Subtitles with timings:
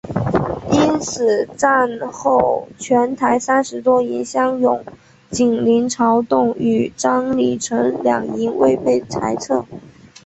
[0.71, 4.83] 因此战后全台三十多营乡勇
[5.29, 9.63] 仅林朝栋与张李成两营未被裁撤。